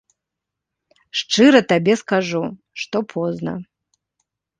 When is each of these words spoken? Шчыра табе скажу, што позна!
Шчыра 1.19 1.61
табе 1.71 1.93
скажу, 2.01 2.41
што 2.85 2.97
позна! 3.13 3.53